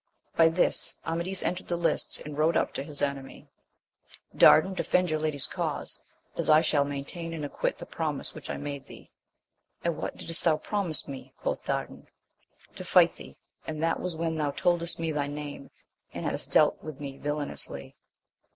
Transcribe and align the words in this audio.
By 0.35 0.49
this, 0.49 0.97
Amadis 1.05 1.43
entered 1.43 1.67
the 1.67 1.75
lists 1.77 2.19
and 2.25 2.35
rode 2.35 2.57
up 2.57 2.73
to 2.73 2.81
his 2.81 3.03
enemy,— 3.03 3.47
Dardan, 4.35 4.73
defend 4.73 5.11
your 5.11 5.19
lady's 5.19 5.45
cause, 5.45 5.99
as 6.35 6.49
I 6.49 6.61
shall 6.61 6.83
maintain 6.83 7.35
and 7.35 7.45
acquit 7.45 7.77
the 7.77 7.85
promise 7.85 8.33
which 8.33 8.49
I 8.49 8.57
made 8.57 8.87
thee! 8.87 9.11
And 9.83 9.95
what 9.97 10.17
didst 10.17 10.43
thou 10.43 10.57
promise 10.57 11.07
me 11.07 11.33
1 11.43 11.43
quoth 11.43 11.65
Dardan.— 11.65 12.07
To 12.77 12.83
fight 12.83 13.17
thee, 13.17 13.37
and 13.67 13.83
that 13.83 13.99
was 13.99 14.15
when 14.15 14.37
thou 14.37 14.49
toldest 14.49 14.99
me 14.99 15.11
thy 15.11 15.27
name, 15.27 15.69
and 16.15 16.25
hadst 16.25 16.49
dealt 16.49 16.81
with 16.83 16.99
me 16.99 17.19
villainously. 17.19 17.95